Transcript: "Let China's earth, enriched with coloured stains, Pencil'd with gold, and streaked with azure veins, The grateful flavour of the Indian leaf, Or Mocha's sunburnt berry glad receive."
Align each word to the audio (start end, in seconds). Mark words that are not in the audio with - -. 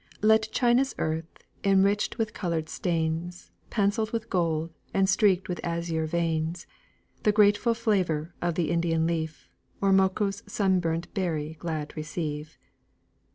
"Let 0.23 0.49
China's 0.51 0.95
earth, 0.97 1.43
enriched 1.63 2.17
with 2.17 2.33
coloured 2.33 2.69
stains, 2.69 3.51
Pencil'd 3.69 4.09
with 4.09 4.31
gold, 4.31 4.71
and 4.95 5.07
streaked 5.07 5.47
with 5.47 5.63
azure 5.63 6.07
veins, 6.07 6.65
The 7.21 7.31
grateful 7.31 7.75
flavour 7.75 8.33
of 8.41 8.55
the 8.55 8.71
Indian 8.71 9.05
leaf, 9.05 9.47
Or 9.79 9.93
Mocha's 9.93 10.41
sunburnt 10.47 11.13
berry 11.13 11.55
glad 11.59 11.95
receive." 11.95 12.57